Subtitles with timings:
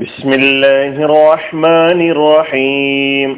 [0.00, 3.30] ബിസ്മില്ലാഹി റഹ്മാനി റഹീം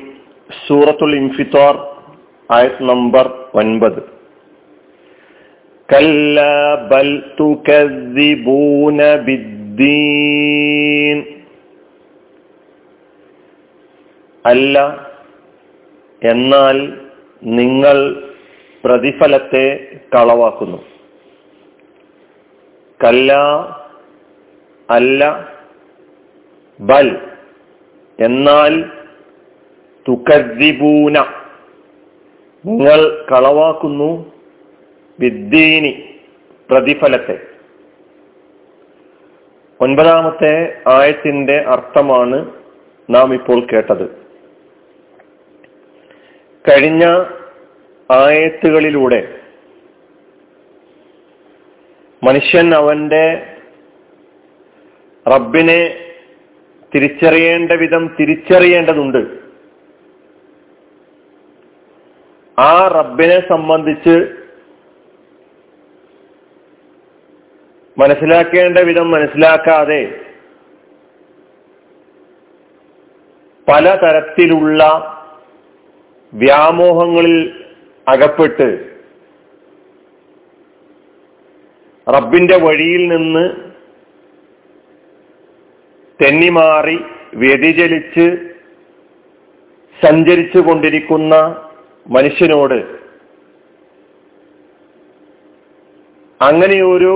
[0.66, 1.74] സൂറത്തുൽ ഇൻഫിത്താർ
[2.50, 4.02] ആയത് നമ്പർ ഒൻപത്.
[5.88, 6.44] കല്ല
[6.90, 11.18] ബൽ തുകദ്ദിബൂന ബിദ്ദീൻ.
[14.44, 14.76] അല്ല
[16.22, 16.78] എന്നാൽ
[17.42, 17.98] നിങ്ങൾ
[18.84, 19.66] പ്രതിഫലത്തെ
[20.14, 20.78] കളവാക്കുന്നു.
[23.00, 23.32] കല്ല
[24.90, 25.53] അല്ല
[26.80, 27.20] ബൽ.
[28.20, 28.84] എന്നാൽ
[30.08, 31.18] തുക്കദ്ദിബൂന.
[32.66, 34.32] നിങ്ങൾ കളവാക്കുന്നു
[35.20, 36.20] വിദ്യീനി
[36.70, 37.46] പ്രതിഫലത്തെ.
[39.80, 42.50] ഒൻപതാമത്തെ ആയത്തിന്റെ അർത്ഥമാണ്
[43.10, 44.24] നാം ഇപ്പോൾ കേട്ടത്.
[46.70, 47.04] കഴിഞ്ഞ
[48.10, 49.38] ആയത്തുകളിലൂടെ
[52.22, 53.46] മനുഷ്യൻ അവന്റെ
[55.28, 56.13] റബ്ബിനെ
[56.94, 59.44] തിരിച്ചറിയേണ്ട വിധം തിരിച്ചറിയേണ്ടതുണ്ട്.
[62.58, 64.16] ആ റബ്ബിനെ സംബന്ധിച്ച്
[67.98, 70.20] മനസ്സിലാക്കേണ്ട വിധം മനസ്സിലാക്കാതെ
[73.68, 74.82] പലതരത്തിലുള്ള
[76.34, 77.64] വ്യാമോഹങ്ങളിൽ
[78.08, 78.94] അകപ്പെട്ട്
[82.16, 83.73] റബ്ബിന്റെ വഴിയിൽ നിന്ന്
[86.20, 86.98] തെന്നിമാറി
[87.34, 88.26] വ്യതിചലിച്ച്
[90.02, 91.34] സഞ്ചരിച്ചു കൊണ്ടിരിക്കുന്ന
[92.06, 92.78] മനുഷ്യനോട്
[96.40, 97.12] അങ്ങനെയൊരു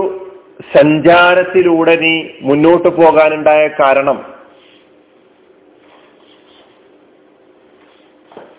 [0.75, 4.19] സഞ്ചാരത്തിലൂടെ നീ മുന്നോട്ട് പോകാനുണ്ടായ കാരണം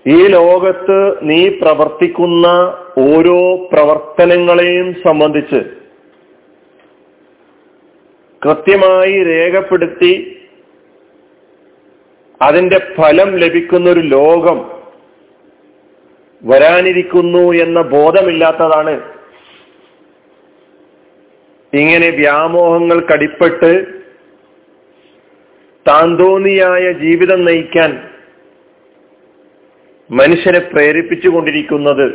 [0.08, 2.48] ഈ ലോകത്ത് നീ പ്രവർത്തിക്കുന്ന
[2.98, 5.60] ഓരോ പ്രവർത്തനങ്ങളെയും സംബന്ധിച്ച്
[8.46, 10.42] കൃത്യമായി രേഖപ്പെടുത്തി
[12.42, 14.80] അതിന്റെ ഫലം ലഭിക്കുന്ന ഒരു ലോകം
[16.44, 19.20] വരാനിരിക്കുന്നു എന്ന ബോധമില്ലാത്തതാണ്.
[21.74, 23.86] ഇങ്ങനെ വ്യാമോഹങ്ങൾ കടിപ്പെട്ട്
[25.88, 28.10] താന്തോന്നിയായ ജീവിതം നയിക്കാൻ
[30.12, 32.08] മനുഷ്യനെ പ്രേരിപ്പിച്ചുകൊണ്ടിരിക്കുന്നത്.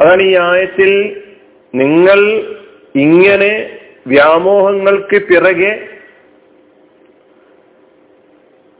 [0.00, 1.22] അതാണ് ഈ ആയത്തിൽ
[1.74, 2.20] നിങ്ങൾ
[2.96, 5.88] ഇങ്ങനെ വ്യാമോഹങ്ങൾക്ക് പിറകെ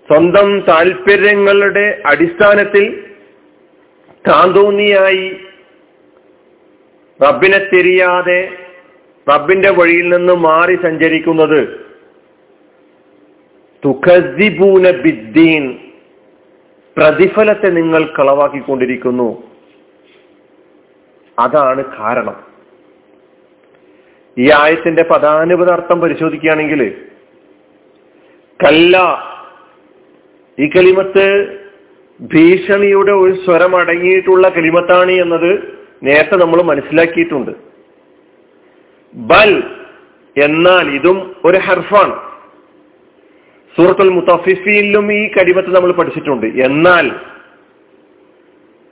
[0.06, 3.04] സ്വന്തം താല്പര്യങ്ങളുടെ അടിസ്ഥാനത്തിൽ
[4.28, 5.36] താന്തോന്നിയായി
[7.22, 8.48] റബ്ബിനെ തിരിയാതെ
[9.30, 11.86] റബ്ബിന്റെ വഴിയിൽ നിന്ന് മാറി സഞ്ചരിക്കുന്നത്.
[13.84, 15.78] തുഖസിബൂന ബിദ്ദീൻ.
[16.96, 19.42] പ്രതിഫലത്തെ നിങ്ങൾ കളവാക്കിക്കൊണ്ടിരിക്കുന്നു.
[21.38, 22.47] അതാണ് കാരണം.
[24.38, 26.82] ഈ ആയത്തിന്റെ പദാനുപദാർത്ഥം പരിശോധിക്കുകയാണെങ്കിൽ
[28.60, 28.96] കല്ല
[30.58, 31.24] ഈ കലിമത്ത്
[32.20, 35.50] ഭീഷണിയുടെ ഒരു സ്വരം അടങ്ങിയിട്ടുള്ള കലിമത്താണ് എന്നത്
[36.02, 37.52] നേരത്തെ നമ്മൾ മനസ്സിലാക്കിയിട്ടുണ്ട്.
[39.14, 39.52] ബൽ
[40.36, 42.16] എന്നാൽ ഇതും ഒരു ഹർഫാണ്.
[43.76, 46.46] സൂറത്തുൽ മുത്തഫിഫിയിലും ഈ കടിമത്ത് നമ്മൾ പഠിച്ചിട്ടുണ്ട്.
[46.46, 47.06] എന്നാൽ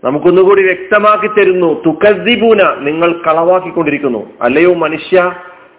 [0.06, 1.82] നമുക്കൊന്നുകൂടി വ്യക്തമാക്കി തരുന്നു.
[1.86, 4.32] തുക്കദ്ദിബൂന നിങ്ങൾ കളവാക്കിക്കൊണ്ടിരിക്കുന്നു.
[4.40, 5.32] അല്ലയോ മനുഷ്യ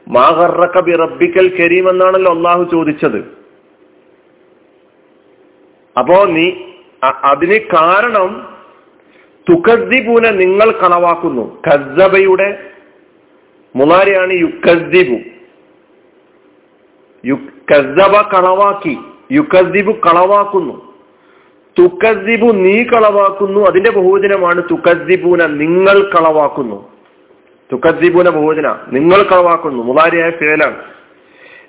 [0.07, 3.17] മാഹറക്ക ബി റബ്ബിക്കൽ കരീം എന്നാണല്ലോ അള്ളാഹു ചോദിച്ചത്.
[5.99, 6.51] അപ്പോ നീ
[7.23, 8.47] അതിന് കാരണം
[9.49, 11.61] തുക്കദ്ദിബൂന നിങ്ങൾ കളവാക്കുന്നു.
[11.67, 12.71] കസ്സബയുടെ
[13.75, 15.19] മുനാരിയാണ് യുക്കദ്ദിബു
[17.71, 18.97] കസ്സബ കളവാക്കി
[19.31, 20.86] യുക്കദ്ദിബു കളവാക്കുന്നു.
[21.79, 23.67] തുക്കദ്ദിബു നീ കളവാക്കുന്നു.
[23.69, 26.91] അതിന്റെ ബഹുവചനമാണ് തുക്കദ്ദിബൂന നിങ്ങൾ കളവാക്കുന്നു.
[27.73, 29.83] തുക്കദ്ദിബൂന ബഹുവചന നിങ്ങൾ കളവാക്കുന്നു.
[29.83, 30.83] മുതാരിയായ ഫേലാണ്.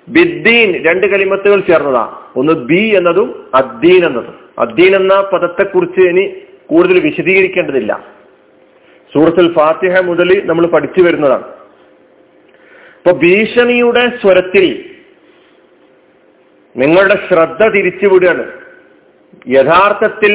[0.07, 2.17] ബിദ്ദീൻ രണ്ട് കലിമത്തുകൾ ചേർന്നതാ.
[2.35, 4.35] ഒന്ന് ബി എന്നതും അദ്ദീൻ എന്നതും.
[4.59, 6.33] അദ്ദീൻ എന്ന പദത്തെക്കുറിച്ച് ഇനി
[6.67, 8.05] കൂടുതൽ വിശദീകരിക്കേണ്ടതില്ല.
[9.13, 11.43] സൂറത്തുൽ ഫാത്തിഹ മുതൽ നമ്മൾ പഠിച്ചു വരുന്നതാണ്.
[12.97, 14.89] ഇപ്പൊ ഭീഷണിയുടെ സ്വരത്തിൽ
[16.77, 18.68] നിങ്ങളുടെ ശ്രദ്ധ തിരിച്ചുവിടുകയാണ്.
[19.49, 20.33] യഥാർത്ഥത്തിൽ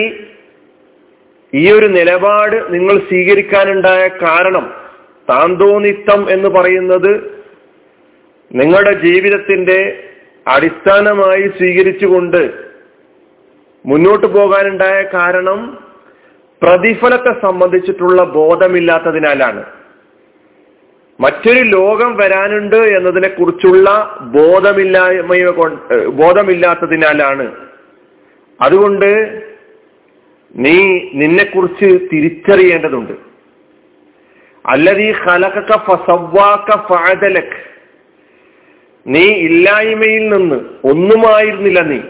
[1.53, 4.73] ഈ ഒരു നിലപാട് നിങ്ങൾ സ്വീകരിക്കാനുണ്ടായ കാരണം
[5.29, 7.13] താന്തോനിത്തം എന്ന് പറയുന്നത്
[8.53, 9.79] നിങ്ങളുടെ ജീവിതത്തിന്റെ
[10.47, 12.43] അടിസ്ഥാനമായി സ്വീകരിച്ചുകൊണ്ട്
[13.85, 15.79] മുന്നോട്ട് പോകാനുണ്ടായ കാരണം
[16.63, 19.63] പ്രതിഫലത്തെ സംബന്ധിച്ചിട്ടുള്ള ബോധമില്ലാത്തതിനാലാണ്.
[21.19, 23.89] മറ്റൊരു ലോകം വരാനുണ്ട് എന്നതിനെ കുറിച്ചുള്ള
[24.21, 25.35] ബോധമില്ലായ്മ
[26.09, 27.47] ബോധമില്ലാത്തതിനാലാണ്
[28.61, 29.43] അതുകൊണ്ട്
[30.57, 33.13] നീ നിന്നെക്കുറിച്ച് തിരിച്ചറിയേണ്ടതുണ്ട്.
[34.67, 35.13] അല്ലതീ
[36.89, 37.57] ഫഅദലക്.
[39.07, 42.01] നീ ഇല്ലായ്മയിൽ നിന്ന് ഒന്നുമായിരുന്നില്ല നീ.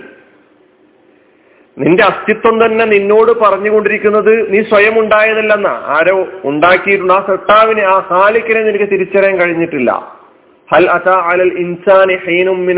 [1.79, 5.67] നിന്റെ അസ്തിത്വം തന്നെ നിന്നോട് പറഞ്ഞുകൊണ്ടിരിക്കുന്നത് നീ സ്വയം ഉണ്ടായതല്ലെന്ന.
[5.67, 10.19] ആരോ ഉണ്ടാക്കിയിട്ടുണ്ട് ആ സട്ടാവിനെ ആ ഹാലിക്കിനെ നിനക്ക് തിരിച്ചറിയാൻ കഴിഞ്ഞിട്ടില്ല.
[10.73, 12.70] ഹൽ അതാ അലൽ ഇൻസാനി ഹൈനും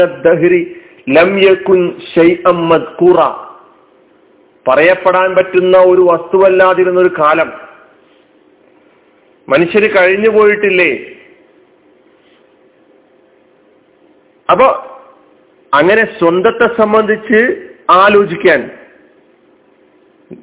[1.09, 3.46] ലം യകുൻ ഷൈഅം മദ്കൂറ
[4.69, 7.53] പറയപ്പെടാൻ പറ്റുന്ന ഒരു വസ്തുവല്ലാതിരുന്ന ഒരു കാലം.
[9.49, 11.07] മനുഷ്യര് കഴിഞ്ഞു പോയിട്ടില്ലേ?
[14.51, 14.83] അപ്പോ
[15.75, 18.71] അങ്ങനെ സ്വന്തത്തെ സംബന്ധിച്ച് ആലോചിക്കാൻ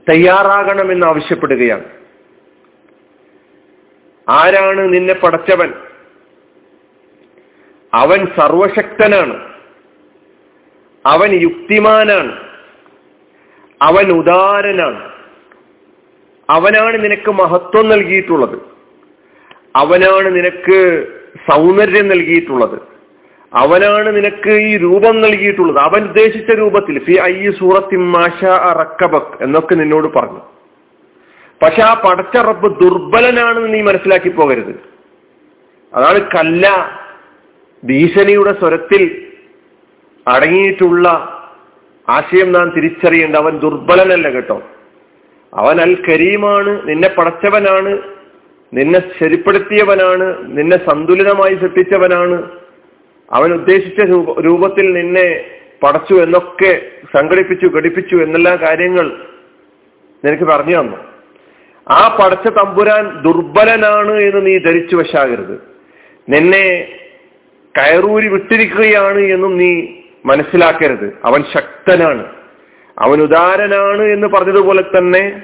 [0.10, 1.84] തയ്യാറാകണമെന്ന് ആവശ്യപ്പെടുകയാണ്.
[4.30, 5.74] ആരാണ് നിന്നെ പടച്ചവൻ?
[7.94, 9.54] അവൻ സർവശക്തനാണ്
[11.06, 12.53] അവൻ യുക്തിമാനാണ്.
[13.82, 15.12] അവൻ ഉദാരനാണ്.
[16.50, 18.60] അവനാണ് നിനക്ക് മഹത്വം നൽകിയിട്ടുള്ളത്.
[19.76, 21.08] അവനാണ് നിനക്ക്
[21.52, 22.80] സൗന്ദര്യം നൽകിയിട്ടുള്ളത്.
[23.54, 25.78] അവനാണ് നിനക്ക് ഈ രൂപം നൽകിയിട്ടുള്ളത്.
[25.78, 27.96] അവൻ ഉദ്ദേശിച്ച രൂപത്തിൽ ഫി ഐ സൂറത്തി
[29.42, 30.42] എന്നൊക്കെ നിന്നോട് പറഞ്ഞു.
[31.62, 34.94] പക്ഷെ ആ പടച്ച റബ്ബ് ദുർബലനാണെന്ന് നീ മനസ്സിലാക്കി പോകരുത്.
[35.94, 36.70] അതാണ് കല്ല
[37.86, 39.28] ഭീഷണിയുടെ സ്വരത്തിൽ
[40.28, 41.30] അടങ്ങിയിട്ടുള്ള
[42.10, 43.36] ആശയം നാം തിരിച്ചറിയേണ്ട.
[43.36, 44.62] അവൻ ദുർബലനല്ല കേട്ടോ.
[45.54, 47.98] അവൻ അൽ കരീമാണ് നിന്നെ പടച്ചവനാണ്
[48.74, 52.50] നിന്നെ ശരിപ്പെടുത്തിയവനാണ് നിന്നെ സന്തുലിതമായി സൃഷ്ടിച്ചവനാണ്.
[53.32, 54.06] അവൻ ഉദ്ദേശിച്ച
[54.40, 55.46] രൂപത്തിൽ നിന്നെ
[55.84, 56.82] പടച്ചു എന്നൊക്കെ
[57.16, 59.12] സംഘടിപ്പിച്ചു ഘടിപ്പിച്ചു എന്നെല്ലാ കാര്യങ്ങൾ
[60.26, 60.98] നിനക്ക് പറഞ്ഞു തന്നു.
[61.90, 65.64] ആ പടച്ച തമ്പുരാൻ ദുർബലനാണ് എന്ന് നീ ധരിച്ചു വശാകരുത്.
[66.30, 66.88] നിന്നെ
[67.78, 69.88] കയറൂരി വിട്ടിരിക്കുകയാണ് എന്നും നീ
[70.26, 71.18] മനസ്സിലാക്കരുത്.
[71.26, 71.44] അവൻ
[71.88, 72.26] ശക്തനാണ്
[73.00, 75.42] അവൻ ഉദാരനാണ് എന്ന് പറഞ്ഞതുപോലെ തന്നെ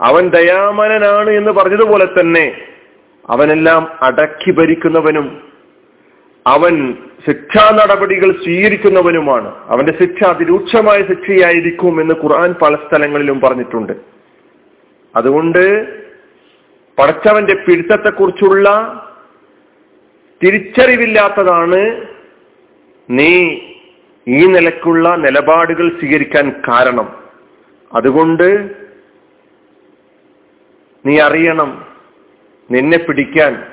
[0.00, 2.60] അവൻ ദയാമനനാണ് എന്ന് പറഞ്ഞതുപോലെ തന്നെ
[3.30, 5.42] അവനെല്ലാം അടക്കി ഭരിക്കുന്നവനും
[6.46, 6.94] അവൻ
[7.26, 9.54] ശിക്ഷാ നടപടികൾ സ്വീകരിക്കുന്നവനുമാണ്.
[9.66, 13.92] അവന്റെ ശിക്ഷ അതിരൂക്ഷമായ ശിക്ഷയായിരിക്കും എന്ന് ഖുർആൻ പല സ്ഥലങ്ങളിലും പറഞ്ഞിട്ടുണ്ട്.
[15.16, 15.86] അതുകൊണ്ട്
[16.98, 18.68] പടച്ചവന്റെ പിടുത്തത്തെക്കുറിച്ചുള്ള
[20.44, 22.06] തിരിച്ചറിവില്ലാത്തതാണ്
[23.10, 23.32] നീ
[24.28, 27.24] ഈ നിലക്കുള്ള നിലപാടുകൾ സ്വീകരിക്കാൻ കാരണം.
[27.94, 28.70] അതുകൊണ്ട്
[31.06, 31.84] നീ അറിയണം
[32.70, 33.66] നിന്നെ പിടിക്കാൻ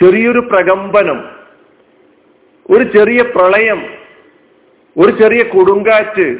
[0.00, 1.24] ചെറിയൊരു പ്രകമ്പനം
[2.70, 3.86] ഒരു ചെറിയ പ്രളയം
[4.98, 6.38] ഒരു ചെറിയ കൊടുങ്കാറ്റ്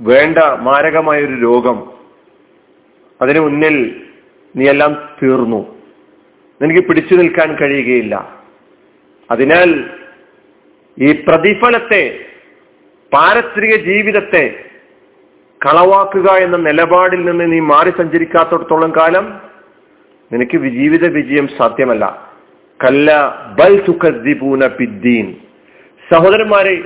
[0.00, 1.90] വേണ്ട മാരകമായൊരു രോഗം.
[3.22, 4.06] അതിനു മുന്നിൽ
[4.56, 5.76] നീ എല്ലാം തീർന്നു.
[6.62, 8.38] നിനക്ക് പിടിച്ചു നിൽക്കാൻ കഴിയുകയില്ല.
[9.30, 9.97] അതിനാൽ
[11.06, 12.02] ഈ പ്രതിഫലത്തെ
[13.12, 14.44] പാരസ്ത്രിക ജീവിതത്തെ
[15.60, 19.26] കളവാക്കുക എന്ന നിലപാടിൽ നിന്ന് നീ മാറി സഞ്ചരിക്കാത്തടത്തോളം കാലം
[20.32, 22.04] നിനക്ക് ജീവിത വിജയം സാധ്യമല്ല.
[22.80, 23.08] കല്ല
[23.58, 25.26] ബൽ സുഖദ്ദിപൂന പിദ്ദീൻ
[26.12, 26.76] സഹോദരന്മാരെ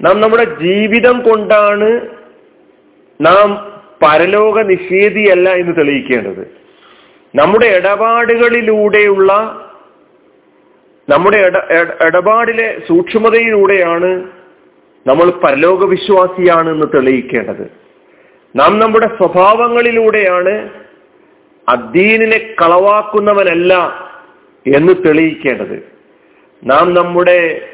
[0.00, 1.90] നാം നമ്മുടെ ജീവിതം കൊണ്ടാണ്
[3.20, 3.48] നാം
[4.02, 6.44] പരലോക നിഷേധിയല്ല എന്ന് തെളിയിക്കേണ്ടത്.
[7.34, 9.32] നമ്മുടെ ഇടപാടുകളിലൂടെയുള്ള
[11.08, 11.50] നമ്മുടെ
[12.06, 14.24] ഇടപാടിലെ സൂക്ഷ്മതയിലൂടെയാണ്
[15.06, 17.70] നമ്മൾ പരലോക വിശ്വാസിയാണ് എന്ന് തെളിയിക്കേണ്ടത്.
[18.56, 20.70] നാം നമ്മുടെ സ്വഭാവങ്ങളിലൂടെയാണ്
[21.68, 23.74] അദ്ദീനിനെ കളവാക്കുന്നവനല്ല
[24.76, 25.92] എന്ന് തെളിയിക്കേണ്ടത്.
[26.64, 27.68] നാം നമ്മുടെ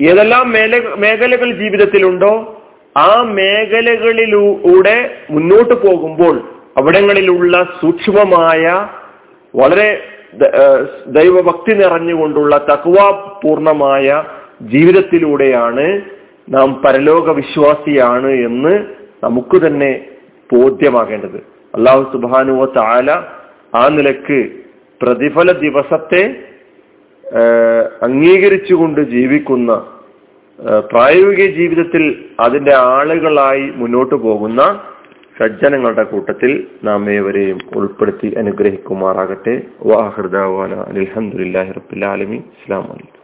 [0.00, 2.62] ഏതെല്ലാം മേല മേഖലകൾ ജീവിതത്തിലുണ്ടോ
[2.96, 6.38] ആ മേഖലകളിലൂടെ മുന്നോട്ട് പോകുമ്പോൾ
[6.76, 8.88] അവിടങ്ങളിലുള്ള സൂക്ഷ്മമായ
[9.54, 10.11] വളരെ
[11.06, 14.06] ദൈവഭക്തി നിറഞ്ഞുകൊണ്ടുള്ള തക്വാപൂർണമായ
[14.62, 15.86] ജീവിതത്തിലൂടെയാണ്
[16.48, 18.72] നാം പരലോക വിശ്വാസിയാണ് എന്ന്
[19.24, 19.92] നമുക്ക് തന്നെ
[20.50, 21.38] ബോധ്യമാകേണ്ടത്.
[21.74, 23.10] അള്ളാഹു സുബാനുവ താല
[23.74, 24.40] ആ നിലയ്ക്ക്
[25.00, 26.22] പ്രതിഫല ദിവസത്തെ
[28.02, 29.72] അംഗീകരിച്ചുകൊണ്ട് ജീവിക്കുന്ന
[30.90, 32.02] പ്രായോഗിക ജീവിതത്തിൽ
[32.40, 34.62] അതിന്റെ ആളുകളായി മുന്നോട്ട് പോകുന്ന
[35.38, 36.50] സജ്ജനങ്ങളുടെ കൂട്ടത്തിൽ
[36.84, 39.54] നാം ഏവരെയും ഉൾപ്പെടുത്തി അനുഗ്രഹിക്കുമാറാകട്ടെ.
[39.86, 43.21] വാഹൃദാവാന അലഹമുല്ലാഹി റബുലാലമി അസ്ലാം വലൈക്കും